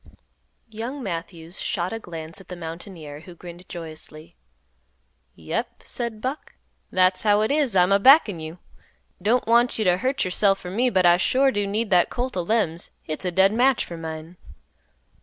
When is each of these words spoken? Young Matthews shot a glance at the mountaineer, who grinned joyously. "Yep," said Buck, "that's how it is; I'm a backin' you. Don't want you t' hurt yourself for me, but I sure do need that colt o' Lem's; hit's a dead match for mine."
Young 0.71 1.03
Matthews 1.03 1.61
shot 1.61 1.93
a 1.93 1.99
glance 1.99 2.41
at 2.41 2.47
the 2.47 2.55
mountaineer, 2.55 3.19
who 3.19 3.35
grinned 3.35 3.69
joyously. 3.69 4.35
"Yep," 5.35 5.83
said 5.83 6.21
Buck, 6.21 6.55
"that's 6.89 7.21
how 7.21 7.41
it 7.41 7.51
is; 7.51 7.75
I'm 7.75 7.91
a 7.91 7.99
backin' 7.99 8.39
you. 8.39 8.57
Don't 9.21 9.45
want 9.45 9.77
you 9.77 9.85
t' 9.85 9.91
hurt 9.91 10.25
yourself 10.25 10.57
for 10.57 10.71
me, 10.71 10.89
but 10.89 11.05
I 11.05 11.17
sure 11.17 11.51
do 11.51 11.67
need 11.67 11.91
that 11.91 12.09
colt 12.09 12.35
o' 12.35 12.41
Lem's; 12.41 12.89
hit's 13.03 13.25
a 13.25 13.31
dead 13.31 13.53
match 13.53 13.85
for 13.85 13.95
mine." 13.95 14.37